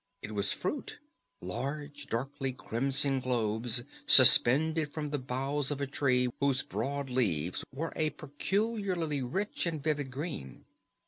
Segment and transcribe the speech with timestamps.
[0.23, 0.97] It was fruit,
[1.41, 7.93] large, darkly crimson globes suspended from the boughs of a tree whose broad leaves were
[7.95, 10.65] a peculiarly rich and vivid green.